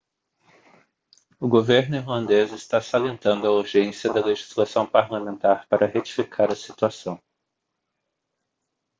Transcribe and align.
o 1.39 1.47
governo 1.47 1.95
irlandês 1.95 2.51
está 2.51 2.81
salientando 2.81 3.45
a 3.45 3.51
urgência 3.51 4.11
da 4.11 4.25
legislação 4.25 4.83
parlamentar 4.89 5.67
para 5.67 5.85
retificar 5.85 6.51
a 6.51 6.55
situação 6.55 7.21